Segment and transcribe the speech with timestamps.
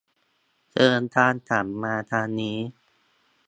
[0.71, 2.57] เชิญตามฉันมาทางนี้